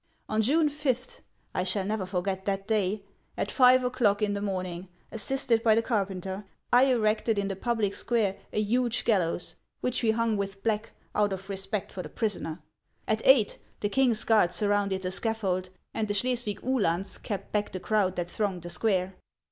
[0.27, 1.21] On June 5,
[1.51, 3.03] 1 shall never forget that day,—
[3.37, 6.43] at five o'clock in the morning, assisted by the carpenter,
[6.73, 11.33] I erected in the public square a huge gallows, which we hung with black, out
[11.33, 12.63] of respect for the prisoner.
[13.07, 17.71] At eight, the king's guards sur rounded the scaffold, and the Schleswig Uhlans kept back
[17.71, 19.15] the crowd that thronged the square.